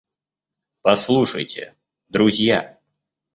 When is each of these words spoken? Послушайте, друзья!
Послушайте, 0.81 1.75
друзья! 2.09 2.79